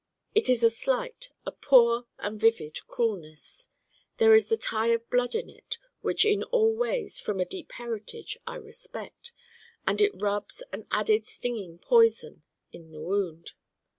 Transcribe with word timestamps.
It 0.33 0.49
is 0.49 0.63
a 0.63 0.71
slight, 0.71 1.29
a 1.45 1.51
poor 1.51 2.07
and 2.17 2.39
vivid 2.39 2.79
cruelness. 2.87 3.67
There 4.17 4.33
is 4.33 4.47
the 4.47 4.57
tie 4.57 4.87
of 4.87 5.07
blood 5.11 5.35
in 5.35 5.47
it 5.47 5.77
which 5.99 6.25
in 6.25 6.41
all 6.45 6.75
ways 6.75 7.19
from 7.19 7.39
a 7.39 7.45
deep 7.45 7.71
heritage 7.73 8.35
I 8.47 8.55
respect: 8.55 9.31
and 9.85 10.01
it 10.01 10.19
rubs 10.19 10.63
an 10.73 10.87
added 10.89 11.27
stinging 11.27 11.77
poison 11.77 12.41
in 12.71 12.89
the 12.91 12.99
wound. 13.03 13.51